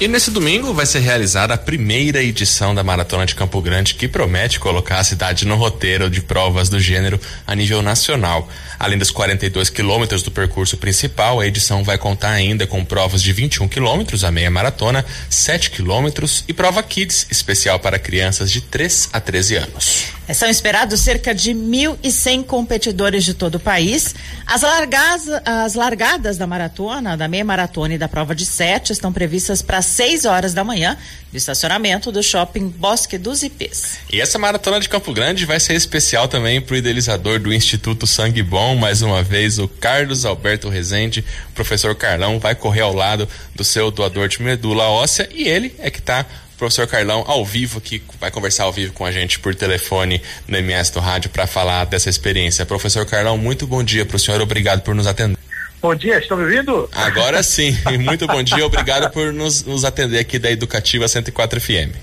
E 0.00 0.08
nesse 0.08 0.30
domingo 0.30 0.72
vai 0.72 0.86
ser 0.86 1.00
realizada 1.00 1.52
a 1.52 1.58
primeira 1.58 2.22
edição 2.22 2.74
da 2.74 2.82
Maratona 2.82 3.26
de 3.26 3.34
Campo 3.34 3.60
Grande, 3.60 3.94
que 3.94 4.08
promete 4.08 4.58
colocar 4.58 4.98
a 4.98 5.04
cidade 5.04 5.46
no 5.46 5.56
roteiro 5.56 6.08
de 6.08 6.22
provas 6.22 6.70
do 6.70 6.80
gênero 6.80 7.20
a 7.46 7.54
nível 7.54 7.82
nacional. 7.82 8.48
Além 8.78 8.96
dos 8.96 9.10
42 9.10 9.68
quilômetros 9.68 10.22
do 10.22 10.30
percurso 10.30 10.78
principal, 10.78 11.38
a 11.38 11.46
edição 11.46 11.84
vai 11.84 11.98
contar 11.98 12.30
ainda 12.30 12.66
com 12.66 12.82
provas 12.82 13.22
de 13.22 13.30
21 13.30 13.68
quilômetros, 13.68 14.24
a 14.24 14.30
meia 14.30 14.50
maratona, 14.50 15.04
7 15.28 15.70
quilômetros 15.70 16.44
e 16.48 16.54
prova 16.54 16.82
Kids, 16.82 17.26
especial 17.30 17.78
para 17.78 17.98
crianças 17.98 18.50
de 18.50 18.62
3 18.62 19.10
a 19.12 19.20
13 19.20 19.56
anos. 19.56 20.19
São 20.34 20.48
esperados 20.48 21.00
cerca 21.00 21.34
de 21.34 21.52
1.100 21.52 22.44
competidores 22.44 23.24
de 23.24 23.34
todo 23.34 23.56
o 23.56 23.60
país. 23.60 24.14
As, 24.46 24.62
largas, 24.62 25.28
as 25.44 25.74
largadas 25.74 26.36
da 26.36 26.46
maratona, 26.46 27.16
da 27.16 27.28
meia 27.28 27.44
maratona 27.44 27.94
e 27.94 27.98
da 27.98 28.08
prova 28.08 28.34
de 28.34 28.44
sete 28.44 28.92
estão 28.92 29.12
previstas 29.12 29.62
para 29.62 29.82
6 29.82 30.24
horas 30.24 30.54
da 30.54 30.64
manhã 30.64 30.96
no 31.32 31.36
estacionamento 31.38 32.10
do 32.10 32.22
shopping 32.22 32.68
Bosque 32.68 33.16
dos 33.16 33.42
Ipês. 33.42 33.98
E 34.12 34.20
essa 34.20 34.38
maratona 34.38 34.80
de 34.80 34.88
Campo 34.88 35.12
Grande 35.12 35.46
vai 35.46 35.60
ser 35.60 35.74
especial 35.74 36.26
também 36.26 36.60
para 36.60 36.74
o 36.74 36.76
idealizador 36.76 37.38
do 37.38 37.52
Instituto 37.52 38.06
Sangue 38.06 38.42
Bom, 38.42 38.74
mais 38.76 39.02
uma 39.02 39.22
vez, 39.22 39.58
o 39.58 39.68
Carlos 39.68 40.24
Alberto 40.24 40.68
Rezende. 40.68 41.24
Professor 41.54 41.94
Carlão 41.94 42.38
vai 42.38 42.54
correr 42.54 42.80
ao 42.80 42.92
lado 42.92 43.28
do 43.54 43.62
seu 43.62 43.90
doador 43.90 44.28
de 44.28 44.42
medula 44.42 44.84
óssea 44.84 45.28
e 45.32 45.46
ele 45.46 45.74
é 45.78 45.90
que 45.90 45.98
está 45.98 46.26
professor 46.60 46.86
Carlão 46.86 47.24
ao 47.26 47.42
vivo 47.42 47.78
aqui, 47.78 48.02
vai 48.20 48.30
conversar 48.30 48.64
ao 48.64 48.72
vivo 48.72 48.92
com 48.92 49.06
a 49.06 49.10
gente 49.10 49.38
por 49.38 49.54
telefone 49.54 50.20
no 50.46 50.58
MS 50.58 50.92
do 50.92 51.00
Rádio 51.00 51.30
para 51.30 51.46
falar 51.46 51.86
dessa 51.86 52.10
experiência. 52.10 52.66
Professor 52.66 53.06
Carlão, 53.06 53.38
muito 53.38 53.66
bom 53.66 53.82
dia 53.82 54.04
para 54.04 54.16
o 54.16 54.18
senhor, 54.18 54.42
obrigado 54.42 54.82
por 54.82 54.94
nos 54.94 55.06
atender. 55.06 55.38
Bom 55.80 55.94
dia, 55.94 56.18
estão 56.18 56.36
me 56.36 56.44
ouvindo? 56.44 56.86
Agora 56.92 57.42
sim, 57.42 57.74
muito 57.98 58.26
bom 58.26 58.42
dia, 58.42 58.66
obrigado 58.66 59.10
por 59.10 59.32
nos, 59.32 59.64
nos 59.64 59.86
atender 59.86 60.18
aqui 60.18 60.38
da 60.38 60.50
Educativa 60.50 61.08
104 61.08 61.58
FM. 61.58 61.96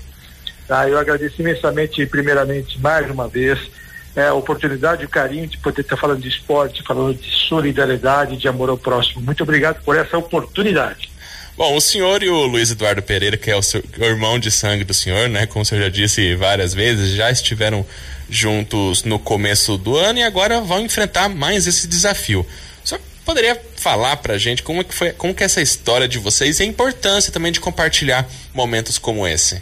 Ah, 0.68 0.88
eu 0.88 0.98
agradeço 0.98 1.40
imensamente, 1.40 2.04
primeiramente, 2.06 2.80
mais 2.80 3.08
uma 3.08 3.28
vez, 3.28 3.60
é, 4.16 4.26
a 4.26 4.34
oportunidade 4.34 5.02
e 5.02 5.06
o 5.06 5.08
carinho 5.08 5.46
de 5.46 5.56
poder 5.58 5.82
estar 5.82 5.96
falando 5.96 6.20
de 6.20 6.28
esporte, 6.28 6.82
falando 6.82 7.14
de 7.14 7.30
solidariedade, 7.30 8.36
de 8.36 8.48
amor 8.48 8.68
ao 8.68 8.76
próximo. 8.76 9.20
Muito 9.20 9.44
obrigado 9.44 9.84
por 9.84 9.96
essa 9.96 10.18
oportunidade. 10.18 11.07
Bom, 11.58 11.74
o 11.74 11.80
senhor 11.80 12.22
e 12.22 12.28
o 12.28 12.46
Luiz 12.46 12.70
Eduardo 12.70 13.02
Pereira, 13.02 13.36
que 13.36 13.50
é 13.50 13.56
o, 13.56 13.62
seu, 13.62 13.82
o 13.98 14.04
irmão 14.04 14.38
de 14.38 14.48
sangue 14.48 14.84
do 14.84 14.94
senhor, 14.94 15.28
né? 15.28 15.44
Como 15.44 15.64
o 15.64 15.66
senhor 15.66 15.82
já 15.82 15.88
disse 15.88 16.36
várias 16.36 16.72
vezes, 16.72 17.16
já 17.16 17.32
estiveram 17.32 17.84
juntos 18.30 19.02
no 19.02 19.18
começo 19.18 19.76
do 19.76 19.96
ano 19.96 20.20
e 20.20 20.22
agora 20.22 20.60
vão 20.60 20.82
enfrentar 20.82 21.28
mais 21.28 21.66
esse 21.66 21.88
desafio. 21.88 22.46
O 22.84 22.88
senhor 22.88 23.00
poderia 23.24 23.60
falar 23.74 24.18
pra 24.18 24.38
gente 24.38 24.62
como 24.62 24.82
é 24.82 24.84
que 24.84 24.94
foi, 24.94 25.10
como 25.10 25.34
que 25.34 25.42
é 25.42 25.46
essa 25.46 25.60
história 25.60 26.06
de 26.06 26.16
vocês 26.20 26.60
e 26.60 26.62
a 26.62 26.66
importância 26.66 27.32
também 27.32 27.50
de 27.50 27.58
compartilhar 27.58 28.24
momentos 28.54 28.96
como 28.96 29.26
esse? 29.26 29.60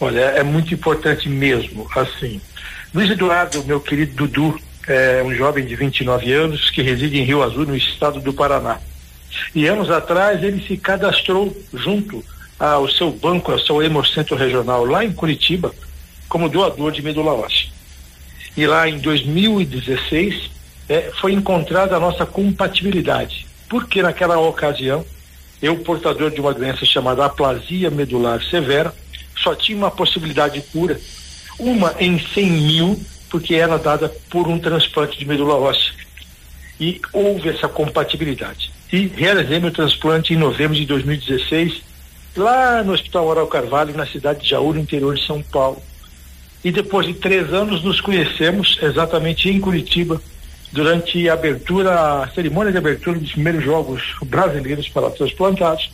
Olha, 0.00 0.20
é 0.20 0.42
muito 0.42 0.72
importante 0.72 1.28
mesmo, 1.28 1.86
assim. 1.94 2.40
Luiz 2.94 3.10
Eduardo, 3.10 3.62
meu 3.64 3.82
querido 3.82 4.14
Dudu, 4.14 4.58
é 4.88 5.22
um 5.22 5.34
jovem 5.34 5.66
de 5.66 5.76
29 5.76 6.32
anos 6.32 6.70
que 6.70 6.80
reside 6.80 7.18
em 7.18 7.24
Rio 7.24 7.42
Azul, 7.42 7.66
no 7.66 7.76
estado 7.76 8.18
do 8.18 8.32
Paraná. 8.32 8.80
E 9.54 9.66
anos 9.66 9.90
atrás 9.90 10.42
ele 10.42 10.64
se 10.66 10.76
cadastrou 10.76 11.56
junto 11.72 12.24
ao 12.58 12.88
seu 12.88 13.10
banco, 13.10 13.52
ao 13.52 13.58
seu 13.58 13.82
Hemocentro 13.82 14.36
Regional, 14.36 14.84
lá 14.84 15.04
em 15.04 15.12
Curitiba, 15.12 15.74
como 16.28 16.48
doador 16.48 16.92
de 16.92 17.02
medula 17.02 17.32
óssea. 17.32 17.68
E 18.56 18.66
lá 18.66 18.88
em 18.88 18.98
2016 18.98 20.50
é, 20.88 21.10
foi 21.20 21.32
encontrada 21.32 21.96
a 21.96 22.00
nossa 22.00 22.24
compatibilidade, 22.24 23.46
porque 23.68 24.02
naquela 24.02 24.38
ocasião 24.38 25.04
eu, 25.60 25.76
portador 25.78 26.30
de 26.30 26.40
uma 26.40 26.52
doença 26.52 26.84
chamada 26.84 27.24
aplasia 27.24 27.88
medular 27.90 28.42
severa, 28.42 28.92
só 29.36 29.54
tinha 29.54 29.78
uma 29.78 29.90
possibilidade 29.90 30.60
de 30.60 30.66
cura, 30.66 31.00
uma 31.58 31.94
em 32.00 32.18
100 32.18 32.50
mil, 32.50 33.00
porque 33.30 33.54
era 33.54 33.78
dada 33.78 34.08
por 34.28 34.48
um 34.48 34.58
transplante 34.58 35.18
de 35.18 35.24
medula 35.24 35.54
óssea. 35.54 35.92
E 36.80 37.00
houve 37.12 37.48
essa 37.48 37.68
compatibilidade 37.68 38.72
e 38.92 39.06
realizei 39.06 39.58
meu 39.58 39.70
transplante 39.70 40.34
em 40.34 40.36
novembro 40.36 40.76
de 40.76 40.84
2016, 40.84 41.82
lá 42.36 42.84
no 42.84 42.92
Hospital 42.92 43.26
Oral 43.26 43.46
Carvalho, 43.46 43.96
na 43.96 44.06
cidade 44.06 44.42
de 44.42 44.50
Jaú, 44.50 44.74
no 44.74 44.80
interior 44.80 45.14
de 45.14 45.26
São 45.26 45.42
Paulo. 45.42 45.82
E 46.62 46.70
depois 46.70 47.06
de 47.06 47.14
três 47.14 47.52
anos 47.54 47.82
nos 47.82 48.02
conhecemos 48.02 48.78
exatamente 48.82 49.48
em 49.48 49.58
Curitiba, 49.58 50.20
durante 50.70 51.28
a 51.28 51.32
abertura, 51.32 52.22
a 52.22 52.28
cerimônia 52.28 52.70
de 52.70 52.78
abertura 52.78 53.18
dos 53.18 53.32
primeiros 53.32 53.64
Jogos 53.64 54.02
Brasileiros 54.24 54.88
para 54.90 55.10
Transplantados. 55.10 55.90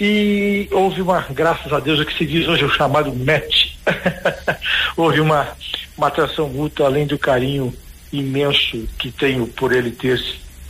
E 0.00 0.68
houve 0.72 1.02
uma, 1.02 1.20
graças 1.30 1.72
a 1.72 1.80
Deus, 1.80 2.00
o 2.00 2.06
que 2.06 2.16
se 2.16 2.26
diz 2.26 2.46
hoje 2.46 2.64
o 2.64 2.70
chamado 2.70 3.12
match. 3.12 3.72
houve 4.96 5.20
uma, 5.20 5.48
uma 5.96 6.08
atração 6.08 6.48
mútua, 6.48 6.86
além 6.86 7.06
do 7.06 7.18
carinho 7.18 7.74
imenso 8.12 8.88
que 8.98 9.10
tenho 9.10 9.46
por 9.46 9.72
ele 9.72 9.90
ter 9.90 10.20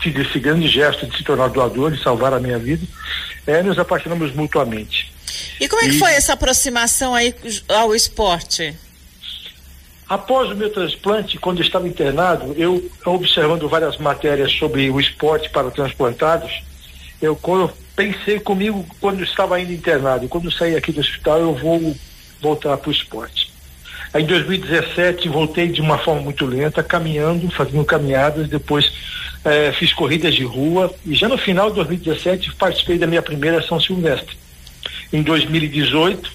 tive 0.05 0.23
esse 0.23 0.39
grande 0.39 0.69
gesto 0.69 1.07
de 1.07 1.17
se 1.17 1.25
tornar 1.25 1.49
doador 1.49 1.95
e 1.95 2.03
salvar 2.03 2.35
a 2.35 2.41
minha 2.41 2.59
vida, 2.59 2.87
é, 3.47 3.63
nos 3.63 3.79
apaixonamos 3.79 4.35
mutuamente. 4.35 5.13
E 5.59 5.67
como 5.67 5.83
é 5.83 5.87
que 5.87 5.97
e, 5.97 5.99
foi 5.99 6.13
essa 6.13 6.35
aproximação 6.35 7.15
aí 7.15 7.35
ao 7.69 7.95
esporte? 7.95 8.77
Após 10.07 10.51
o 10.51 10.55
meu 10.55 10.71
transplante, 10.71 11.39
quando 11.39 11.59
eu 11.59 11.65
estava 11.65 11.89
internado, 11.89 12.55
eu 12.59 12.91
observando 13.07 13.67
várias 13.69 13.97
matérias 13.97 14.53
sobre 14.53 14.91
o 14.91 15.01
esporte 15.01 15.49
para 15.49 15.71
transplantados, 15.71 16.63
eu, 17.23 17.39
pensei 17.97 18.39
comigo 18.39 18.85
quando 19.01 19.23
estava 19.23 19.57
ainda 19.57 19.73
internado, 19.73 20.29
quando 20.29 20.53
sair 20.53 20.77
aqui 20.77 20.93
do 20.93 21.01
hospital 21.01 21.39
eu 21.39 21.55
vou 21.55 21.97
voltar 22.43 22.77
para 22.77 22.89
o 22.89 22.93
esporte. 22.93 23.51
Aí, 24.13 24.23
em 24.23 24.27
2017 24.27 25.29
voltei 25.29 25.69
de 25.69 25.81
uma 25.81 25.97
forma 25.97 26.21
muito 26.21 26.45
lenta, 26.45 26.83
caminhando, 26.83 27.51
fazendo 27.51 27.85
caminhadas, 27.85 28.49
depois 28.49 28.93
eh, 29.45 29.73
fiz 29.73 29.93
corridas 29.93 30.35
de 30.35 30.45
rua 30.45 30.93
e 31.05 31.15
já 31.15 31.29
no 31.29 31.37
final 31.37 31.69
de 31.69 31.77
2017 31.77 32.55
participei 32.55 32.99
da 32.99 33.07
minha 33.07 33.23
primeira 33.23 33.63
São 33.63 33.79
Silvestre. 33.79 34.37
Em 35.13 35.23
2018 35.23 36.31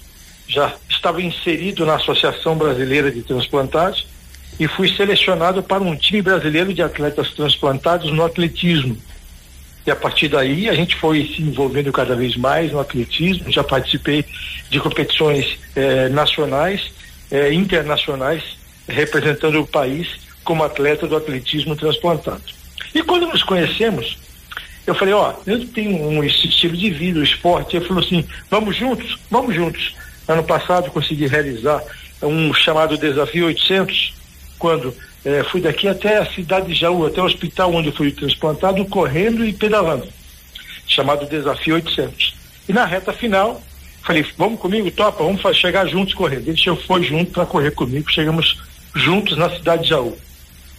já 0.48 0.74
estava 0.88 1.22
inserido 1.22 1.84
na 1.86 1.96
Associação 1.96 2.56
Brasileira 2.56 3.10
de 3.10 3.22
Transplantados 3.22 4.06
e 4.58 4.66
fui 4.68 4.88
selecionado 4.88 5.62
para 5.62 5.82
um 5.82 5.96
time 5.96 6.22
brasileiro 6.22 6.72
de 6.74 6.82
atletas 6.82 7.30
transplantados 7.32 8.12
no 8.12 8.24
atletismo. 8.24 8.96
E 9.86 9.90
a 9.90 9.96
partir 9.96 10.28
daí 10.28 10.68
a 10.68 10.74
gente 10.74 10.94
foi 10.96 11.24
se 11.34 11.40
envolvendo 11.42 11.90
cada 11.92 12.14
vez 12.14 12.36
mais 12.36 12.70
no 12.70 12.78
atletismo, 12.78 13.50
já 13.50 13.64
participei 13.64 14.24
de 14.68 14.78
competições 14.78 15.58
eh, 15.74 16.08
nacionais, 16.10 16.92
eh, 17.30 17.52
internacionais, 17.52 18.42
representando 18.86 19.60
o 19.60 19.66
país 19.66 20.08
como 20.44 20.62
atleta 20.62 21.06
do 21.06 21.16
atletismo 21.16 21.74
transplantado. 21.74 22.59
E 22.94 23.02
quando 23.02 23.26
nos 23.26 23.42
conhecemos, 23.42 24.18
eu 24.86 24.94
falei, 24.94 25.14
ó, 25.14 25.34
eu 25.46 25.66
tenho 25.68 25.96
um, 25.96 26.24
estilo 26.24 26.76
de 26.76 26.90
vida, 26.90 27.20
o 27.20 27.24
esporte. 27.24 27.76
Ele 27.76 27.86
falou 27.86 28.02
assim, 28.02 28.24
vamos 28.50 28.76
juntos? 28.76 29.18
Vamos 29.30 29.54
juntos. 29.54 29.94
Ano 30.26 30.42
passado 30.42 30.90
consegui 30.90 31.26
realizar 31.26 31.82
um 32.22 32.52
chamado 32.52 32.98
Desafio 32.98 33.46
800, 33.46 34.14
quando 34.58 34.94
eh, 35.24 35.42
fui 35.44 35.60
daqui 35.60 35.88
até 35.88 36.18
a 36.18 36.26
cidade 36.26 36.68
de 36.68 36.74
Jaú, 36.74 37.06
até 37.06 37.20
o 37.20 37.24
hospital 37.24 37.72
onde 37.72 37.92
fui 37.92 38.12
transplantado, 38.12 38.84
correndo 38.86 39.44
e 39.44 39.52
pedalando, 39.52 40.06
chamado 40.86 41.26
Desafio 41.26 41.76
800. 41.76 42.34
E 42.68 42.72
na 42.72 42.84
reta 42.84 43.12
final, 43.12 43.62
falei, 44.02 44.24
vamos 44.36 44.60
comigo, 44.60 44.90
topa, 44.90 45.24
vamos 45.24 45.40
chegar 45.56 45.86
juntos 45.88 46.14
correndo. 46.14 46.48
Ele 46.48 46.76
foi 46.86 47.02
junto 47.02 47.32
para 47.32 47.46
correr 47.46 47.70
comigo, 47.72 48.10
chegamos 48.10 48.58
juntos 48.94 49.36
na 49.36 49.50
cidade 49.50 49.84
de 49.84 49.88
Jaú. 49.90 50.16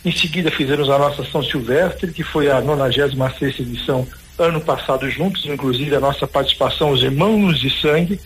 Em 0.03 0.11
seguida 0.11 0.49
fizemos 0.49 0.89
a 0.89 0.97
nossa 0.97 1.23
São 1.25 1.43
Silvestre, 1.43 2.11
que 2.11 2.23
foi 2.23 2.49
a 2.49 2.59
96 2.59 3.59
edição 3.59 4.07
ano 4.37 4.59
passado 4.59 5.07
juntos, 5.09 5.45
inclusive 5.45 5.95
a 5.95 5.99
nossa 5.99 6.25
participação, 6.25 6.89
os 6.89 7.03
irmãos 7.03 7.59
de 7.59 7.69
sangue, 7.69 8.19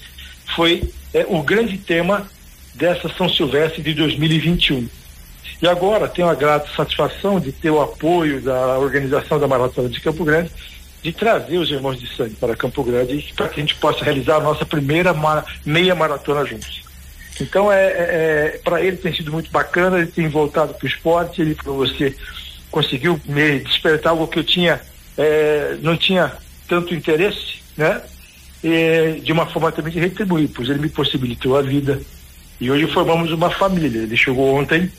foi 0.56 0.90
é, 1.14 1.26
o 1.28 1.42
grande 1.42 1.78
tema 1.78 2.26
dessa 2.74 3.10
São 3.10 3.28
Silvestre 3.28 3.82
de 3.82 3.94
2021. 3.94 4.88
E 5.62 5.68
agora 5.68 6.08
tenho 6.08 6.30
a 6.30 6.36
grata 6.36 6.70
satisfação 6.76 7.40
de 7.40 7.52
ter 7.52 7.72
o 7.72 7.82
apoio 7.82 8.42
da 8.42 8.78
organização 8.78 9.38
da 9.38 9.48
Maratona 9.48 9.90
de 9.90 10.00
Campo 10.00 10.24
Grande, 10.24 10.52
de 11.04 11.12
trazer 11.12 11.58
os 11.58 11.70
irmãos 11.70 12.00
de 12.00 12.08
sangue 12.16 12.36
para 12.36 12.56
Campo 12.56 12.84
Grande 12.84 13.34
para 13.36 13.50
que 13.50 13.60
a 13.60 13.64
gente 13.64 13.76
possa 13.76 14.04
realizar 14.04 14.38
a 14.38 14.42
nossa 14.42 14.66
primeira 14.66 15.14
meia 15.66 15.94
maratona 15.94 16.46
juntos. 16.46 16.85
Então, 17.40 17.72
é, 17.72 17.86
é, 17.86 18.56
é 18.56 18.62
para 18.64 18.82
ele 18.82 18.98
tem 18.98 19.14
sido 19.14 19.32
muito 19.32 19.52
bacana, 19.52 19.98
ele 19.98 20.08
tem 20.08 20.28
voltado 20.28 20.74
para 20.74 20.86
o 20.86 20.88
esporte, 20.88 21.42
ele 21.42 21.56
para 21.56 21.72
você 21.72 22.16
conseguiu 22.72 23.20
me 23.26 23.60
despertar 23.60 24.12
algo 24.12 24.28
que 24.28 24.40
eu 24.40 24.44
tinha, 24.44 24.82
é, 25.18 25.78
não 25.82 25.96
tinha 25.96 26.34
tanto 26.68 26.94
interesse, 26.94 27.64
né? 27.78 28.02
E, 28.64 29.22
de 29.24 29.32
uma 29.32 29.46
forma 29.46 29.72
também 29.72 29.94
de 29.94 30.00
retribuir, 30.00 30.50
pois 30.50 30.70
ele 30.70 30.80
me 30.80 30.90
possibilitou 30.90 31.56
a 31.58 31.62
vida 31.62 32.02
E 32.60 32.72
hoje 32.72 32.88
formamos 32.88 33.32
uma 33.32 33.50
família. 33.50 34.00
Ele 34.04 34.18
chegou 34.18 34.56
ontem, 34.56 34.92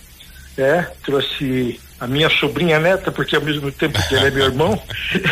é, 0.57 0.83
trouxe 1.03 1.81
a 1.99 2.07
minha 2.07 2.29
sobrinha 2.29 2.79
neta, 2.79 3.11
porque 3.11 3.35
ao 3.35 3.43
mesmo 3.43 3.73
tempo 3.73 3.99
que 4.07 4.15
ele 4.15 4.27
é 4.27 4.31
meu 4.31 4.45
irmão, 4.45 4.83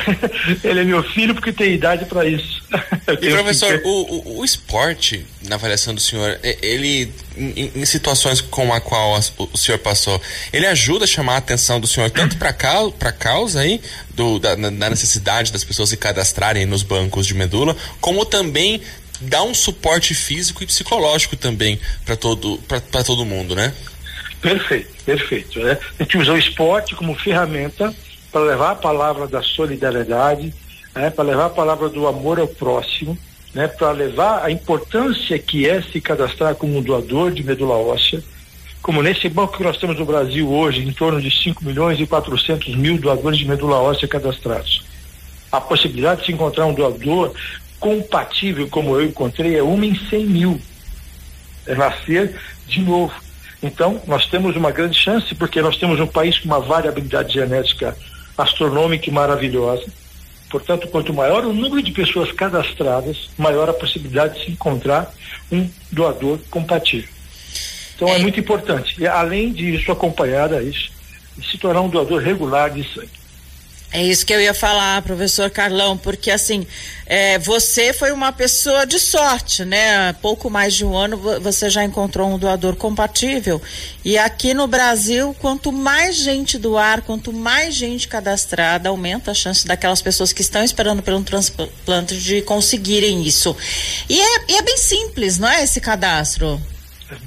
ele 0.65 0.81
é 0.81 0.85
meu 0.85 1.03
filho 1.03 1.35
porque 1.35 1.53
tem 1.53 1.75
idade 1.75 2.07
para 2.07 2.25
isso. 2.27 2.63
e 3.21 3.31
professor, 3.31 3.79
que... 3.79 3.87
o, 3.87 4.39
o, 4.39 4.45
esporte, 4.45 5.27
na 5.43 5.57
avaliação 5.57 5.95
do 5.95 6.01
senhor, 6.01 6.39
ele, 6.63 7.13
em, 7.37 7.71
em 7.75 7.85
situações 7.85 8.41
como 8.41 8.73
a 8.73 8.81
qual 8.81 9.19
o 9.53 9.59
senhor 9.59 9.79
passou, 9.79 10.21
ele 10.53 10.67
ajuda 10.67 11.05
a 11.05 11.09
chamar 11.09 11.35
a 11.35 11.39
atenção 11.39 11.79
do 11.79 11.87
senhor 11.87 12.11
tanto 12.11 12.37
para 12.39 12.49
a 12.51 13.13
causa 13.13 13.61
aí, 13.61 13.81
do, 14.11 14.39
da, 14.39 14.55
da 14.55 14.91
necessidade 14.91 15.53
das 15.53 15.65
pessoas 15.65 15.91
se 15.91 15.97
cadastrarem 15.99 16.65
nos 16.65 16.83
bancos 16.83 17.27
de 17.27 17.35
medula, 17.35 17.77
como 18.01 18.25
também 18.25 18.81
dá 19.21 19.43
um 19.43 19.55
suporte 19.55 20.15
físico 20.15 20.63
e 20.63 20.67
psicológico 20.67 21.37
também 21.37 21.79
para 22.05 22.17
todo, 22.17 22.59
todo 23.05 23.25
mundo, 23.25 23.55
né? 23.55 23.73
Perfeito, 24.45 24.93
perfeito. 25.07 25.59
Né? 25.59 25.79
A 25.99 26.03
gente 26.03 26.19
usa 26.19 26.35
o 26.35 26.39
esporte 26.39 26.95
como 26.95 27.15
ferramenta 27.15 27.95
para 28.31 28.43
levar 28.43 28.73
a 28.73 28.75
palavra 28.75 29.27
da 29.27 29.43
solidariedade, 29.43 30.53
né? 30.95 31.09
para 31.09 31.25
levar 31.25 31.47
a 31.47 31.51
palavra 31.51 31.89
do 31.89 32.07
amor 32.07 32.39
ao 32.39 32.47
próximo, 32.47 33.17
né? 33.55 33.67
para 33.67 33.91
levar 33.93 34.45
a 34.45 34.51
importância 34.51 35.39
que 35.39 35.67
é 35.67 35.81
se 35.81 35.99
cadastrar 35.99 36.55
como 36.57 36.77
um 36.77 36.83
doador 36.83 37.31
de 37.31 37.43
medula 37.43 37.75
óssea, 37.75 38.23
como 38.83 39.03
nesse 39.03 39.31
banco 39.31 39.57
que 39.57 39.63
nós 39.63 39.79
temos 39.79 39.99
no 39.99 40.05
Brasil 40.05 40.53
hoje, 40.53 40.87
em 40.87 40.93
torno 40.93 41.23
de 41.23 41.31
5 41.31 41.65
milhões 41.65 41.99
e 41.99 42.07
400 42.07 42.77
mil 42.77 42.99
doadores 42.99 43.39
de 43.39 43.47
medula 43.47 43.77
óssea 43.77 44.07
cadastrados. 44.07 44.85
A 45.51 45.59
possibilidade 45.59 46.21
de 46.21 46.27
se 46.27 46.33
encontrar 46.33 46.67
um 46.67 46.75
doador 46.75 47.33
compatível 47.81 48.69
como 48.69 48.95
eu 48.95 49.07
encontrei 49.07 49.57
é 49.57 49.63
uma 49.63 49.87
em 49.87 49.95
100 49.95 50.27
mil. 50.27 50.61
É 51.67 51.75
nascer 51.75 52.39
de 52.67 52.83
novo. 52.83 53.25
Então, 53.63 54.01
nós 54.07 54.27
temos 54.27 54.57
uma 54.57 54.71
grande 54.71 54.99
chance, 54.99 55.35
porque 55.35 55.63
nós 55.63 55.77
temos 55.77 55.99
um 56.01 56.07
país 56.07 56.39
com 56.39 56.47
uma 56.47 56.61
variabilidade 56.61 57.33
genética 57.33 57.97
astronômica 58.37 59.09
e 59.09 59.13
maravilhosa. 59.13 59.87
Portanto, 60.51 60.87
quanto 60.89 61.13
maior 61.13 61.45
o 61.45 61.53
número 61.53 61.83
de 61.83 61.91
pessoas 61.91 62.31
cadastradas, 62.31 63.31
maior 63.37 63.69
a 63.69 63.75
possibilidade 63.75 64.39
de 64.39 64.45
se 64.45 64.51
encontrar 64.53 65.13
um 65.51 65.69
doador 65.91 66.39
compatível. 66.51 67.09
Então, 67.97 68.09
é, 68.09 68.17
é 68.17 68.19
muito 68.19 68.39
importante. 68.39 69.01
E, 69.01 69.07
além 69.07 69.53
disso, 69.53 69.91
acompanhar 69.91 70.53
a 70.53 70.63
isso, 70.63 70.91
se 71.43 71.59
tornar 71.59 71.81
um 71.81 71.89
doador 71.89 72.21
regular 72.23 72.71
de 72.71 72.85
sangue. 72.93 73.24
É 73.95 74.03
isso 74.03 74.27
que 74.27 74.35
eu 74.35 74.41
ia 74.41 74.53
falar, 74.53 75.01
professor 75.03 75.49
Carlão, 75.49 75.97
porque 75.97 76.29
assim, 76.29 76.67
é, 77.07 77.39
você 77.39 77.93
foi 77.93 78.11
uma 78.11 78.33
pessoa 78.33 78.85
de 78.85 78.99
sorte, 78.99 79.65
né? 79.65 80.13
Pouco 80.15 80.51
mais 80.51 80.75
de 80.75 80.85
um 80.85 80.97
ano 80.97 81.17
você 81.41 81.71
já 81.71 81.85
encontrou 81.85 82.29
um 82.29 82.37
doador 82.37 82.75
compatível. 82.75 83.63
E 84.05 84.19
aqui 84.19 84.53
no 84.53 84.67
Brasil, 84.67 85.33
quanto 85.39 85.71
mais 85.71 86.17
gente 86.17 86.59
doar, 86.59 87.03
quanto 87.03 87.33
mais 87.33 87.73
gente 87.73 88.09
cadastrada, 88.09 88.89
aumenta 88.89 89.31
a 89.31 89.35
chance 89.35 89.65
daquelas 89.65 90.03
pessoas 90.03 90.33
que 90.33 90.43
estão 90.43 90.65
esperando 90.65 91.01
pelo 91.01 91.23
transplante 91.23 92.17
de 92.17 92.43
conseguirem 92.43 93.23
isso. 93.23 93.57
E 94.09 94.21
é, 94.21 94.45
e 94.49 94.57
é 94.57 94.63
bem 94.63 94.77
simples, 94.77 95.39
não 95.39 95.49
é 95.49 95.63
esse 95.63 95.81
cadastro? 95.81 96.61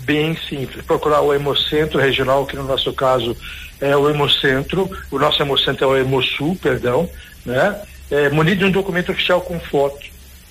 Bem 0.05 0.35
simples. 0.49 0.83
Procurar 0.85 1.21
o 1.21 1.33
Hemocentro 1.33 1.99
Regional, 1.99 2.45
que 2.45 2.55
no 2.55 2.63
nosso 2.63 2.91
caso 2.93 3.37
é 3.79 3.95
o 3.95 4.09
Hemocentro, 4.09 4.89
o 5.11 5.19
nosso 5.19 5.41
Hemocentro 5.41 5.85
é 5.85 5.87
o 5.87 5.97
Hemosul, 5.97 6.55
perdão, 6.55 7.09
né? 7.45 7.79
É, 8.09 8.29
munido 8.29 8.59
de 8.59 8.65
um 8.65 8.71
documento 8.71 9.11
oficial 9.11 9.41
com 9.41 9.59
foto, 9.59 10.05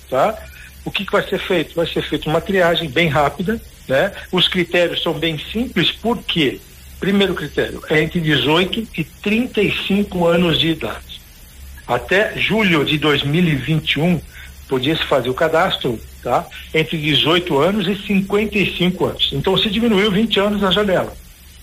tá? 0.09 0.37
O 0.85 0.91
que, 0.91 1.05
que 1.05 1.11
vai 1.11 1.27
ser 1.27 1.39
feito? 1.39 1.75
Vai 1.75 1.87
ser 1.87 2.01
feita 2.03 2.29
uma 2.29 2.39
triagem 2.39 2.89
bem 2.89 3.09
rápida, 3.09 3.59
né? 3.87 4.11
Os 4.31 4.47
critérios 4.47 5.01
são 5.01 5.13
bem 5.13 5.37
simples, 5.51 5.91
por 5.91 6.17
quê? 6.23 6.59
Primeiro 6.99 7.35
critério, 7.35 7.83
é 7.89 8.01
entre 8.01 8.19
18 8.19 8.87
e 8.97 9.03
35 9.03 10.25
anos 10.25 10.59
de 10.59 10.69
idade. 10.69 11.21
Até 11.87 12.37
julho 12.37 12.83
de 12.83 12.97
2021, 12.97 14.19
podia 14.67 14.95
se 14.95 15.03
fazer 15.03 15.29
o 15.29 15.33
cadastro, 15.33 15.99
tá? 16.23 16.45
Entre 16.73 16.97
18 16.97 17.57
anos 17.57 17.87
e 17.87 17.95
55 17.95 19.05
anos. 19.05 19.29
Então, 19.33 19.57
se 19.57 19.69
diminuiu 19.69 20.11
20 20.11 20.39
anos 20.39 20.63
a 20.63 20.71
janela 20.71 21.15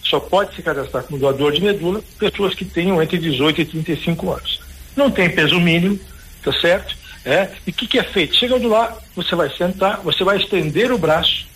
só 0.04 0.20
pode 0.20 0.54
se 0.54 0.62
cadastrar 0.62 1.02
como 1.04 1.18
doador 1.18 1.52
de 1.52 1.62
medula 1.62 2.02
pessoas 2.18 2.54
que 2.54 2.64
tenham 2.64 3.02
entre 3.02 3.18
18 3.18 3.62
e 3.62 3.64
35 3.64 4.32
anos. 4.32 4.60
Não 4.94 5.10
tem 5.10 5.30
peso 5.30 5.58
mínimo, 5.58 5.98
tá 6.42 6.52
certo? 6.52 6.94
É, 7.24 7.48
e 7.66 7.70
o 7.70 7.72
que, 7.72 7.86
que 7.86 7.98
é 7.98 8.02
feito? 8.02 8.36
Chegando 8.36 8.68
lá, 8.68 8.96
você 9.16 9.34
vai 9.34 9.50
sentar, 9.50 10.00
você 10.02 10.22
vai 10.22 10.36
estender 10.36 10.92
o 10.92 10.98
braço, 10.98 11.46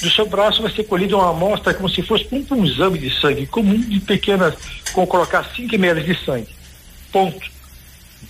do 0.00 0.10
seu 0.10 0.26
braço 0.26 0.62
vai 0.62 0.72
ser 0.72 0.84
colhida 0.84 1.14
uma 1.14 1.30
amostra 1.30 1.74
como 1.74 1.90
se 1.90 2.02
fosse 2.02 2.26
um, 2.32 2.44
um 2.54 2.64
exame 2.64 2.98
de 2.98 3.10
sangue 3.20 3.46
comum, 3.46 3.78
de 3.78 4.00
pequenas, 4.00 4.54
com 4.92 5.06
colocar 5.06 5.44
5 5.44 5.74
ml 5.74 6.02
de 6.02 6.24
sangue. 6.24 6.48
Ponto. 7.12 7.59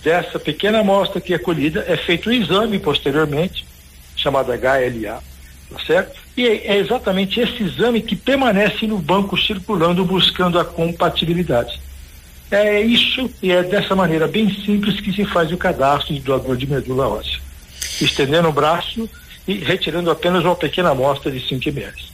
Dessa 0.03 0.39
pequena 0.39 0.79
amostra 0.79 1.19
que 1.19 1.33
é 1.33 1.37
colhida, 1.37 1.83
é 1.87 1.97
feito 1.97 2.29
um 2.29 2.33
exame 2.33 2.79
posteriormente, 2.79 3.65
chamado 4.15 4.51
HLA, 4.51 5.21
tá 5.69 5.85
certo? 5.85 6.19
E 6.35 6.47
é, 6.47 6.67
é 6.67 6.77
exatamente 6.77 7.39
esse 7.39 7.63
exame 7.63 8.01
que 8.01 8.15
permanece 8.15 8.87
no 8.87 8.97
banco 8.97 9.37
circulando 9.37 10.05
buscando 10.05 10.57
a 10.57 10.65
compatibilidade. 10.65 11.79
É 12.49 12.81
isso 12.81 13.29
e 13.41 13.51
é 13.51 13.63
dessa 13.63 13.95
maneira 13.95 14.27
bem 14.27 14.53
simples 14.53 14.99
que 14.99 15.13
se 15.13 15.25
faz 15.25 15.51
o 15.51 15.57
cadastro 15.57 16.13
de 16.13 16.19
doador 16.19 16.57
de 16.57 16.67
medula 16.67 17.07
óssea. 17.07 17.39
Estendendo 18.01 18.49
o 18.49 18.51
braço 18.51 19.09
e 19.47 19.55
retirando 19.55 20.11
apenas 20.11 20.43
uma 20.43 20.55
pequena 20.55 20.89
amostra 20.89 21.31
de 21.31 21.39
5 21.39 21.69
ml. 21.69 22.10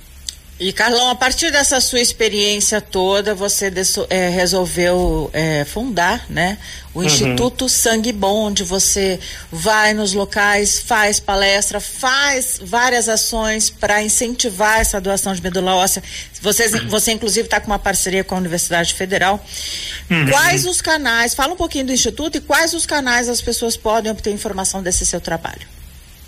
E 0.60 0.74
Carlão, 0.74 1.12
a 1.12 1.16
partir 1.16 1.52
dessa 1.52 1.80
sua 1.80 2.00
experiência 2.00 2.82
toda, 2.82 3.36
você 3.36 3.72
é, 4.10 4.30
resolveu 4.30 5.30
é, 5.32 5.64
fundar, 5.66 6.26
né, 6.28 6.58
o 6.96 7.00
uhum. 7.00 7.06
Instituto 7.06 7.70
Sangue 7.70 8.12
Bom, 8.12 8.48
onde 8.48 8.64
você 8.64 9.20
vai 9.52 9.94
nos 9.94 10.14
locais, 10.14 10.80
faz 10.80 11.20
palestra, 11.20 11.80
faz 11.80 12.60
várias 12.60 13.08
ações 13.08 13.70
para 13.70 14.02
incentivar 14.02 14.80
essa 14.80 15.00
doação 15.00 15.32
de 15.36 15.44
medula 15.44 15.76
óssea. 15.76 16.02
Você, 16.42 16.66
uhum. 16.66 16.90
você 16.90 17.12
inclusive 17.12 17.46
está 17.46 17.60
com 17.60 17.68
uma 17.68 17.78
parceria 17.78 18.24
com 18.24 18.34
a 18.34 18.40
Universidade 18.40 18.96
Federal. 18.96 19.44
Uhum. 20.10 20.32
Quais 20.32 20.66
os 20.66 20.82
canais? 20.82 21.36
Fala 21.36 21.54
um 21.54 21.58
pouquinho 21.58 21.86
do 21.86 21.94
Instituto 21.94 22.38
e 22.38 22.42
quais 22.42 22.74
os 22.74 22.88
canais 22.88 23.30
as 23.30 23.42
pessoas 23.42 23.78
podem 23.78 24.12
obter 24.12 24.32
informação 24.32 24.82
desse 24.82 25.06
seu 25.06 25.22
trabalho. 25.22 25.77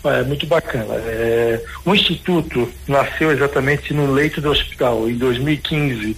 É 0.02 0.22
muito 0.22 0.46
bacana. 0.46 0.94
É, 0.94 1.62
o 1.84 1.94
Instituto 1.94 2.72
nasceu 2.88 3.30
exatamente 3.30 3.92
no 3.92 4.10
leito 4.10 4.40
do 4.40 4.50
hospital, 4.50 5.08
em 5.08 5.14
2015, 5.14 6.16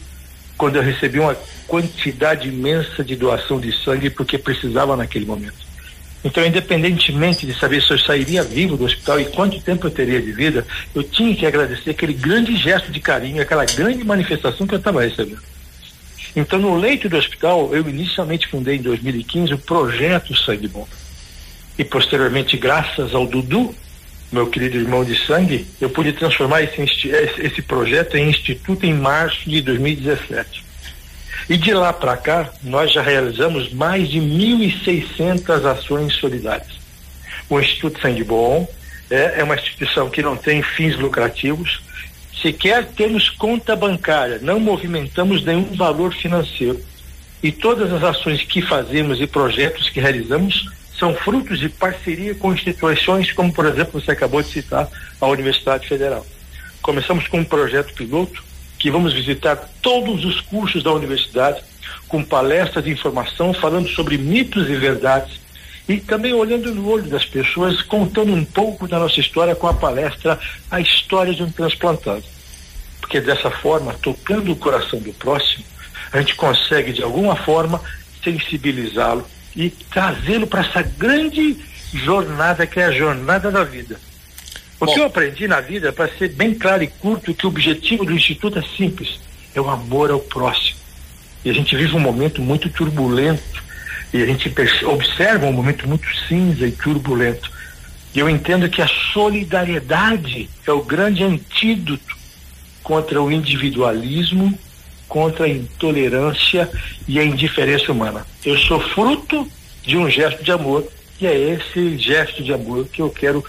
quando 0.57 0.77
eu 0.77 0.83
recebi 0.83 1.19
uma 1.19 1.37
quantidade 1.67 2.49
imensa 2.49 3.03
de 3.03 3.17
doação 3.17 3.59
de 3.59 3.73
sangue 3.83 4.09
porque 4.09 4.39
precisava 4.39 4.97
naquele 4.97 5.27
momento. 5.27 5.73
Então, 6.25 6.47
independentemente 6.47 7.45
de 7.45 7.59
saber 7.59 7.83
se 7.83 7.91
eu 7.91 7.99
sairia 7.99 8.45
vivo 8.45 8.77
do 8.77 8.85
hospital 8.85 9.19
e 9.19 9.25
quanto 9.25 9.61
tempo 9.61 9.89
eu 9.89 9.91
teria 9.91 10.23
de 10.23 10.31
vida, 10.31 10.65
eu 10.95 11.03
tinha 11.03 11.35
que 11.35 11.45
agradecer 11.45 11.91
aquele 11.91 12.13
grande 12.13 12.57
gesto 12.57 12.93
de 12.93 13.01
carinho, 13.01 13.43
aquela 13.43 13.65
grande 13.65 14.05
manifestação 14.05 14.65
que 14.65 14.75
eu 14.75 14.79
estava 14.79 15.03
recebendo. 15.03 15.43
Então, 16.37 16.61
no 16.61 16.77
leito 16.77 17.09
do 17.09 17.17
hospital, 17.17 17.75
eu 17.75 17.89
inicialmente 17.89 18.47
fundei 18.47 18.77
em 18.77 18.83
2015 18.83 19.55
o 19.55 19.59
projeto 19.59 20.37
Sangue 20.37 20.69
Bom 20.69 20.87
e 21.79 21.85
posteriormente, 21.85 22.57
graças 22.57 23.15
ao 23.15 23.27
Dudu, 23.27 23.75
meu 24.31 24.47
querido 24.47 24.79
irmão 24.79 25.05
de 25.05 25.15
sangue, 25.27 25.67
eu 25.81 25.91
pude 25.91 26.13
transformar 26.13 26.63
esse, 26.63 26.81
esse 27.39 27.63
projeto 27.63 28.17
em 28.17 28.31
instituto 28.31 28.85
em 28.87 28.95
março 28.95 29.49
de 29.49 29.61
2017. 29.61 30.65
E 31.49 31.57
de 31.57 31.75
lá 31.75 31.93
para 31.93 32.17
cá, 32.17 32.51
nós 32.63 32.93
já 32.93 33.03
realizamos 33.03 33.73
mais 33.73 34.09
de 34.09 34.21
1.600 34.21 35.65
ações 35.65 36.15
solidárias. 36.15 36.81
O 37.49 37.61
Instituto 37.61 38.01
Sangue 38.01 38.25
Bom 38.25 38.67
é, 39.11 39.41
é 39.41 39.45
uma 39.45 39.55
instituição 39.55 40.09
que 40.09 40.23
não 40.23 40.37
tem 40.37 40.63
fins 40.63 40.97
lucrativos, 40.97 41.83
sequer 42.41 42.87
temos 42.87 43.29
conta 43.29 43.77
bancária, 43.77 44.39
não 44.41 44.59
movimentamos 44.59 45.45
nenhum 45.45 45.75
valor 45.75 46.15
financeiro. 46.15 46.81
E 47.43 47.51
todas 47.51 47.93
as 47.93 48.03
ações 48.03 48.43
que 48.43 48.63
fazemos 48.63 49.21
e 49.21 49.27
projetos 49.27 49.91
que 49.91 50.01
realizamos 50.01 50.71
são 51.03 51.17
frutos 51.17 51.59
de 51.59 51.69
parceria 51.69 52.33
com 52.33 52.53
instituições 52.53 53.33
como, 53.33 53.53
por 53.53 53.67
exemplo, 53.67 54.01
você 54.01 54.13
acabou 54.13 54.41
de 54.41 54.51
citar, 54.51 54.89
a 55.21 55.27
Universidade 55.27 55.89
Federal. 55.89 56.25
Começamos 56.81 57.27
com 57.27 57.41
um 57.41 57.45
projeto 57.45 57.93
piloto 57.93 58.41
que 58.79 58.89
vamos 58.89 59.13
visitar 59.13 59.57
todos 59.83 60.25
os 60.25 60.41
cursos 60.43 60.81
da 60.81 60.93
universidade 60.93 61.61
com 62.07 62.23
palestras 62.23 62.85
de 62.85 62.93
informação 62.93 63.53
falando 63.53 63.89
sobre 63.89 64.17
mitos 64.17 64.71
e 64.71 64.77
verdades 64.77 65.41
e 65.89 65.99
também 65.99 66.33
olhando 66.35 66.73
no 66.73 66.89
olho 66.89 67.11
das 67.11 67.25
pessoas, 67.25 67.83
contando 67.83 68.33
um 68.33 68.45
pouco 68.45 68.87
da 68.87 69.01
nossa 69.01 69.19
história 69.19 69.57
com 69.57 69.67
a 69.67 69.75
palestra 69.75 70.39
A 70.71 70.81
História 70.81 71.35
de 71.35 71.43
um 71.43 71.51
Transplantado. 71.51 72.23
Porque 73.01 73.21
dessa 73.21 73.51
forma, 73.51 73.93
tocando 73.95 74.53
o 74.53 74.57
coração 74.57 75.01
do 75.01 75.13
próximo, 75.15 75.65
a 76.13 76.21
gente 76.21 76.37
consegue 76.37 76.93
de 76.93 77.03
alguma 77.03 77.35
forma 77.35 77.81
sensibilizá-lo 78.23 79.27
e 79.55 79.71
trazê-lo 79.71 80.47
para 80.47 80.61
essa 80.61 80.83
grande 80.83 81.57
jornada 81.93 82.67
que 82.67 82.81
é 82.81 82.87
a 82.87 82.93
jornada 82.93 83.51
da 83.51 83.65
vida. 83.65 84.01
O 84.81 84.87
Bom. 84.87 84.95
que 84.95 85.01
eu 85.01 85.05
aprendi 85.05 85.47
na 85.47 85.61
vida, 85.61 85.93
para 85.93 86.13
ser 86.17 86.31
bem 86.31 86.55
claro 86.55 86.83
e 86.83 86.89
curto, 86.89 87.35
que 87.35 87.47
o 87.47 87.49
objetivo 87.49 88.05
do 88.05 88.13
Instituto 88.13 88.59
é 88.59 88.63
simples: 88.77 89.21
é 89.55 89.61
o 89.61 89.71
amor 89.71 90.11
ao 90.11 90.21
próximo. 90.21 90.79
E 91.45 91.51
a 91.51 91.53
gente 91.53 91.77
vive 91.77 91.95
um 91.95 92.01
momento 92.01 92.41
muito 92.41 92.69
turbulento, 92.69 93.63
e 94.13 94.23
a 94.23 94.27
gente 94.27 94.53
observa 94.85 95.47
um 95.47 95.53
momento 95.53 95.89
muito 95.89 96.07
cinza 96.29 96.67
e 96.67 96.73
turbulento. 96.73 97.51
E 98.15 98.19
eu 98.19 98.29
entendo 98.29 98.69
que 98.69 98.83
a 98.83 98.89
solidariedade 99.13 100.49
é 100.67 100.73
o 100.73 100.83
grande 100.83 101.23
antídoto 101.25 102.17
contra 102.83 103.23
o 103.23 103.31
individualismo, 103.31 104.59
contra 105.13 105.45
a 105.45 105.49
intolerância 105.49 106.71
e 107.07 107.19
a 107.19 107.23
indiferença 107.23 107.93
humana. 107.93 108.27
Eu 108.43 108.57
sou 108.57 108.81
fruto 108.81 109.47
de 109.83 109.95
um 109.95 110.09
gesto 110.09 110.43
de 110.43 110.51
amor 110.51 110.91
e 111.21 111.27
é 111.27 111.37
esse 111.37 111.99
gesto 111.99 112.43
de 112.43 112.51
amor 112.51 112.87
que 112.87 113.03
eu 113.03 113.11
quero 113.11 113.45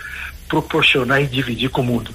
proporcionar 0.50 1.22
e 1.22 1.25
dividir 1.25 1.70
com 1.70 1.79
o 1.79 1.86
mundo. 1.86 2.13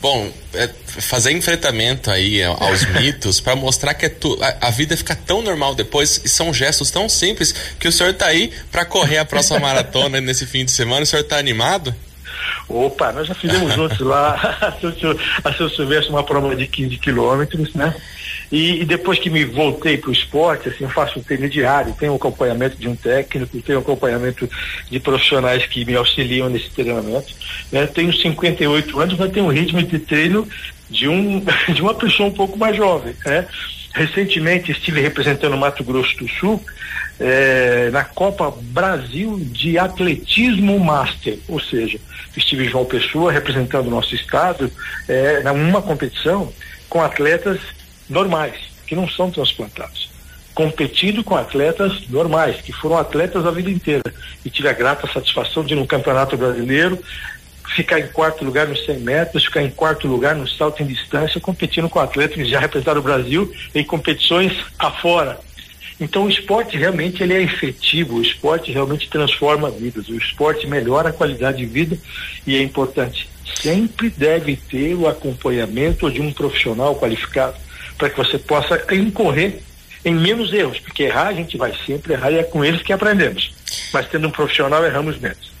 Bom, 0.00 0.32
é 0.54 0.70
fazer 0.86 1.32
enfrentamento 1.32 2.10
aí 2.10 2.42
aos 2.42 2.86
mitos 2.98 3.40
para 3.40 3.54
mostrar 3.54 3.92
que 3.92 4.06
é 4.06 4.08
tu, 4.08 4.38
a, 4.42 4.68
a, 4.68 4.70
vida 4.70 4.96
fica 4.96 5.14
tão 5.14 5.42
normal 5.42 5.74
depois 5.74 6.22
e 6.24 6.28
são 6.30 6.54
gestos 6.54 6.90
tão 6.90 7.10
simples 7.10 7.54
que 7.78 7.88
o 7.88 7.92
senhor 7.92 8.08
está 8.08 8.24
aí 8.24 8.50
para 8.72 8.86
correr 8.86 9.18
a 9.18 9.24
próxima 9.26 9.60
maratona 9.60 10.18
nesse 10.18 10.46
fim 10.46 10.64
de 10.64 10.70
semana. 10.70 11.02
O 11.02 11.06
senhor 11.06 11.20
está 11.20 11.36
animado? 11.36 11.94
Opa, 12.66 13.12
nós 13.12 13.28
já 13.28 13.34
fizemos 13.34 13.74
juntos 13.74 14.00
lá, 14.00 14.70
a 15.44 15.52
seu 15.52 15.68
Silvestre, 15.68 16.08
uma 16.08 16.24
prova 16.24 16.56
de 16.56 16.66
15 16.66 16.96
quilômetros, 16.96 17.74
né? 17.74 17.94
E, 18.50 18.80
e, 18.80 18.84
depois 18.84 19.18
que 19.18 19.30
me 19.30 19.44
voltei 19.44 19.96
para 19.96 20.10
o 20.10 20.12
esporte, 20.12 20.68
assim, 20.68 20.82
eu 20.82 20.90
faço 20.90 21.20
um 21.20 21.22
treino 21.22 21.48
diário, 21.48 21.94
tenho 21.98 22.12
um 22.12 22.16
acompanhamento 22.16 22.76
de 22.76 22.88
um 22.88 22.96
técnico, 22.96 23.60
tenho 23.62 23.78
um 23.78 23.82
acompanhamento 23.82 24.50
de 24.90 24.98
profissionais 24.98 25.66
que 25.66 25.84
me 25.84 25.94
auxiliam 25.94 26.48
nesse 26.48 26.68
treinamento. 26.70 27.32
Né? 27.70 27.86
Tenho 27.86 28.12
58 28.12 28.98
anos, 28.98 29.18
mas 29.18 29.30
tenho 29.30 29.46
um 29.46 29.50
ritmo 29.50 29.80
de 29.82 29.98
treino 30.00 30.48
de, 30.90 31.06
um, 31.06 31.44
de 31.72 31.80
uma 31.80 31.94
pessoa 31.94 32.28
um 32.28 32.32
pouco 32.32 32.58
mais 32.58 32.76
jovem. 32.76 33.14
Né? 33.24 33.46
Recentemente 33.94 34.72
estive 34.72 35.00
representando 35.00 35.54
o 35.54 35.58
Mato 35.58 35.84
Grosso 35.84 36.16
do 36.16 36.28
Sul 36.28 36.60
é, 37.20 37.90
na 37.92 38.02
Copa 38.02 38.52
Brasil 38.62 39.38
de 39.40 39.78
Atletismo 39.78 40.80
Master, 40.80 41.38
ou 41.46 41.60
seja, 41.60 42.00
estive 42.36 42.64
João 42.64 42.84
Pessoa 42.84 43.30
representando 43.30 43.88
o 43.88 43.90
nosso 43.90 44.14
estado 44.14 44.72
é, 45.06 45.42
numa 45.42 45.82
competição 45.82 46.52
com 46.88 47.02
atletas 47.02 47.60
normais, 48.10 48.56
que 48.86 48.96
não 48.96 49.08
são 49.08 49.30
transplantados, 49.30 50.10
competindo 50.54 51.22
com 51.22 51.36
atletas 51.36 52.08
normais, 52.08 52.60
que 52.60 52.72
foram 52.72 52.98
atletas 52.98 53.46
a 53.46 53.50
vida 53.50 53.70
inteira. 53.70 54.12
E 54.44 54.50
tive 54.50 54.68
a 54.68 54.72
grata 54.72 55.10
satisfação 55.10 55.64
de, 55.64 55.74
no 55.74 55.86
Campeonato 55.86 56.36
Brasileiro, 56.36 56.98
ficar 57.74 58.00
em 58.00 58.08
quarto 58.08 58.44
lugar 58.44 58.66
nos 58.66 58.84
100 58.84 58.98
metros, 58.98 59.44
ficar 59.44 59.62
em 59.62 59.70
quarto 59.70 60.08
lugar 60.08 60.34
no 60.34 60.48
salto 60.48 60.82
em 60.82 60.86
distância, 60.86 61.40
competindo 61.40 61.88
com 61.88 62.00
atletas 62.00 62.36
que 62.36 62.44
já 62.44 62.58
representaram 62.58 63.00
o 63.00 63.04
Brasil 63.04 63.52
em 63.74 63.84
competições 63.84 64.52
afora. 64.78 65.38
Então 66.00 66.24
o 66.24 66.30
esporte 66.30 66.78
realmente 66.78 67.22
ele 67.22 67.34
é 67.34 67.42
efetivo, 67.42 68.16
o 68.16 68.22
esporte 68.22 68.72
realmente 68.72 69.08
transforma 69.08 69.70
vidas, 69.70 70.08
o 70.08 70.16
esporte 70.16 70.66
melhora 70.66 71.10
a 71.10 71.12
qualidade 71.12 71.58
de 71.58 71.66
vida 71.66 71.98
e 72.46 72.56
é 72.56 72.62
importante. 72.62 73.28
Sempre 73.60 74.08
deve 74.08 74.56
ter 74.56 74.94
o 74.94 75.06
acompanhamento 75.06 76.10
de 76.10 76.20
um 76.22 76.32
profissional 76.32 76.96
qualificado 76.96 77.54
para 78.00 78.08
que 78.08 78.16
você 78.16 78.38
possa 78.38 78.82
incorrer 78.92 79.60
em 80.02 80.14
menos 80.14 80.50
erros, 80.52 80.80
porque 80.80 81.02
errar 81.02 81.28
a 81.28 81.32
gente 81.34 81.58
vai 81.58 81.74
sempre 81.86 82.14
errar 82.14 82.30
e 82.30 82.38
é 82.38 82.42
com 82.42 82.64
eles 82.64 82.82
que 82.82 82.92
aprendemos. 82.92 83.52
Mas 83.92 84.08
tendo 84.08 84.26
um 84.26 84.30
profissional, 84.30 84.84
erramos 84.84 85.18
menos. 85.18 85.52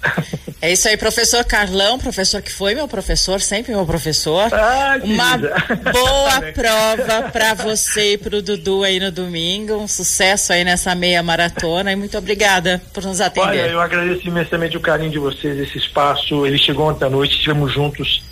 É 0.62 0.72
isso 0.72 0.88
aí, 0.88 0.96
professor 0.96 1.44
Carlão, 1.44 1.98
professor 1.98 2.40
que 2.40 2.50
foi 2.50 2.74
meu 2.74 2.88
professor, 2.88 3.40
sempre 3.40 3.72
meu 3.72 3.84
professor. 3.84 4.52
Ah, 4.52 4.98
Uma 5.02 5.36
boa 5.36 6.42
prova 6.54 7.30
para 7.30 7.54
você 7.54 8.14
e 8.14 8.18
para 8.18 8.36
o 8.36 8.42
Dudu 8.42 8.82
aí 8.82 8.98
no 8.98 9.12
domingo. 9.12 9.74
Um 9.74 9.88
sucesso 9.88 10.52
aí 10.52 10.64
nessa 10.64 10.94
meia 10.94 11.22
maratona 11.22 11.92
e 11.92 11.96
muito 11.96 12.16
obrigada 12.16 12.80
por 12.94 13.04
nos 13.04 13.20
atender. 13.20 13.48
Olha, 13.48 13.66
eu 13.68 13.80
agradeço 13.80 14.26
imensamente 14.26 14.76
o 14.76 14.80
carinho 14.80 15.10
de 15.10 15.18
vocês, 15.18 15.58
esse 15.58 15.78
espaço. 15.78 16.46
Ele 16.46 16.58
chegou 16.58 16.88
ontem 16.88 17.04
à 17.04 17.10
noite, 17.10 17.34
estivemos 17.34 17.72
juntos 17.72 18.22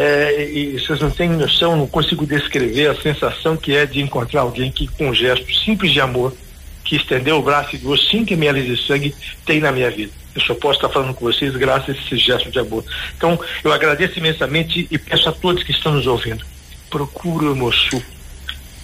é, 0.00 0.48
e 0.48 0.78
vocês 0.78 1.00
não 1.00 1.10
têm 1.10 1.28
noção, 1.28 1.76
não 1.76 1.88
consigo 1.88 2.24
descrever 2.24 2.86
a 2.86 2.94
sensação 2.94 3.56
que 3.56 3.74
é 3.74 3.84
de 3.84 4.00
encontrar 4.00 4.42
alguém 4.42 4.70
que, 4.70 4.86
com 4.86 5.08
um 5.08 5.14
gesto 5.14 5.52
simples 5.52 5.90
de 5.90 6.00
amor, 6.00 6.32
que 6.84 6.94
estendeu 6.94 7.36
o 7.36 7.42
braço 7.42 7.74
e 7.74 7.78
doou 7.78 7.96
5 7.96 8.32
ml 8.32 8.62
de 8.62 8.86
sangue, 8.86 9.12
tem 9.44 9.58
na 9.58 9.72
minha 9.72 9.90
vida. 9.90 10.12
Eu 10.36 10.40
só 10.40 10.54
posso 10.54 10.78
estar 10.78 10.88
falando 10.88 11.14
com 11.14 11.24
vocês 11.24 11.56
graças 11.56 11.96
a 11.96 11.98
esse 11.98 12.16
gesto 12.16 12.48
de 12.48 12.60
amor. 12.60 12.84
Então, 13.16 13.36
eu 13.64 13.72
agradeço 13.72 14.20
imensamente 14.20 14.86
e 14.88 14.96
peço 14.96 15.28
a 15.28 15.32
todos 15.32 15.64
que 15.64 15.72
estão 15.72 15.92
nos 15.92 16.06
ouvindo: 16.06 16.46
procure 16.88 17.46
o 17.46 17.56
Moçu 17.56 18.00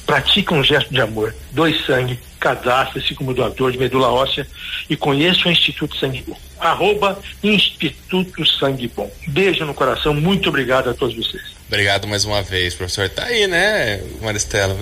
pratica 0.07 0.55
um 0.55 0.63
gesto 0.63 0.93
de 0.93 1.01
amor, 1.01 1.35
doe 1.51 1.79
sangue, 1.85 2.19
cadastre-se 2.45 3.15
como 3.15 3.33
doador 3.33 3.73
de 3.73 3.79
medula 3.79 4.09
óssea 4.09 4.47
e 4.91 4.95
conheça 4.95 5.49
o 5.49 5.51
Instituto 5.51 5.97
Sangue 5.97 6.23
Bom. 6.29 6.39
Arroba 6.61 7.19
Instituto 7.43 8.47
Sangue 8.47 8.93
Bom. 8.95 9.11
Beijo 9.29 9.65
no 9.65 9.73
coração, 9.73 10.13
muito 10.13 10.51
obrigado 10.51 10.91
a 10.91 10.95
todos 10.95 11.17
vocês. 11.17 11.43
Obrigado 11.67 12.07
mais 12.07 12.27
uma 12.27 12.43
vez, 12.43 12.75
professor. 12.75 13.09
Tá 13.09 13.25
aí, 13.25 13.47
né, 13.47 14.03
Maristela? 14.21 14.77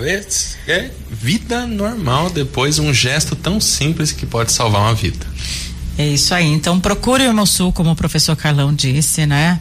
É 0.67 0.89
vida 1.09 1.65
normal 1.65 2.29
depois 2.29 2.79
um 2.79 2.93
gesto 2.93 3.33
tão 3.33 3.61
simples 3.61 4.11
que 4.11 4.25
pode 4.25 4.51
salvar 4.51 4.81
uma 4.81 4.93
vida. 4.93 5.25
É 5.97 6.05
isso 6.05 6.35
aí. 6.35 6.47
Então 6.47 6.81
procure 6.81 7.23
o 7.23 7.29
Hemosul, 7.29 7.71
como 7.71 7.91
o 7.91 7.95
professor 7.95 8.35
Carlão 8.35 8.73
disse, 8.73 9.25
né? 9.25 9.57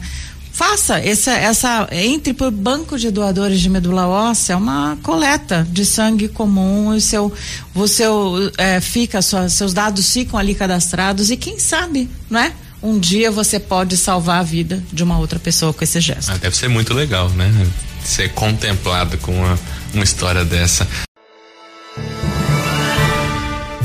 Faça 0.62 1.00
essa, 1.00 1.32
essa 1.32 1.88
entre 1.90 2.32
por 2.32 2.52
banco 2.52 2.96
de 2.96 3.10
doadores 3.10 3.60
de 3.60 3.68
medula 3.68 4.06
óssea 4.06 4.56
uma 4.56 4.96
coleta 5.02 5.66
de 5.68 5.84
sangue 5.84 6.28
comum 6.28 6.90
o 6.90 7.00
seu 7.00 7.32
você 7.74 8.04
é, 8.56 8.80
fica 8.80 9.20
sua, 9.20 9.48
seus 9.48 9.74
dados 9.74 10.12
ficam 10.12 10.38
ali 10.38 10.54
cadastrados 10.54 11.32
e 11.32 11.36
quem 11.36 11.58
sabe 11.58 12.08
não 12.30 12.38
é? 12.38 12.52
Um 12.80 12.96
dia 12.96 13.28
você 13.28 13.58
pode 13.58 13.96
salvar 13.96 14.38
a 14.38 14.42
vida 14.44 14.80
de 14.92 15.02
uma 15.02 15.18
outra 15.18 15.38
pessoa 15.38 15.72
com 15.72 15.82
esse 15.82 16.00
gesto. 16.00 16.30
Ah, 16.30 16.36
deve 16.36 16.56
ser 16.56 16.68
muito 16.68 16.94
legal 16.94 17.28
né? 17.30 17.50
Ser 18.04 18.28
contemplado 18.32 19.18
com 19.18 19.32
uma, 19.32 19.58
uma 19.92 20.04
história 20.04 20.44
dessa 20.44 20.86